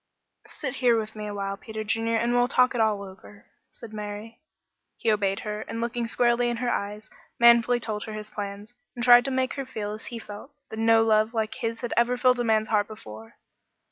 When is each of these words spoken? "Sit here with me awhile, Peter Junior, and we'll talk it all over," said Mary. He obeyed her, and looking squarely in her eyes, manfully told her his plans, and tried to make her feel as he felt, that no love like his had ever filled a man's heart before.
"Sit 0.47 0.77
here 0.77 0.97
with 0.99 1.15
me 1.15 1.27
awhile, 1.27 1.55
Peter 1.57 1.83
Junior, 1.83 2.15
and 2.15 2.33
we'll 2.33 2.47
talk 2.47 2.73
it 2.73 2.81
all 2.81 3.03
over," 3.03 3.45
said 3.69 3.93
Mary. 3.93 4.39
He 4.97 5.11
obeyed 5.11 5.41
her, 5.41 5.61
and 5.61 5.79
looking 5.79 6.07
squarely 6.07 6.49
in 6.49 6.57
her 6.57 6.71
eyes, 6.71 7.07
manfully 7.39 7.79
told 7.79 8.05
her 8.05 8.13
his 8.13 8.31
plans, 8.31 8.73
and 8.95 9.03
tried 9.03 9.25
to 9.25 9.29
make 9.29 9.53
her 9.57 9.63
feel 9.67 9.93
as 9.93 10.07
he 10.07 10.17
felt, 10.17 10.49
that 10.71 10.79
no 10.79 11.03
love 11.03 11.35
like 11.35 11.53
his 11.53 11.81
had 11.81 11.93
ever 11.95 12.17
filled 12.17 12.39
a 12.39 12.43
man's 12.43 12.69
heart 12.69 12.87
before. 12.87 13.35